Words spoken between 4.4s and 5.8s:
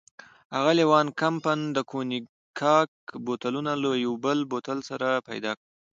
بوتل سره پيدا کړل.